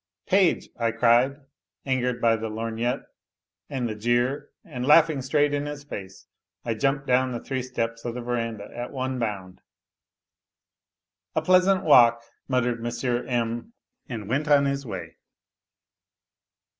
[0.25, 1.41] "Page!" I cried,
[1.85, 3.03] angered by the lorgnette
[3.69, 6.25] and the jeei and laughing straight in his face
[6.65, 9.61] I jumped down the three stej of the verandah at one bound."
[11.35, 13.29] A pleasant walk," muttered M.
[13.29, 13.73] M.,
[14.09, 15.17] and went on his way.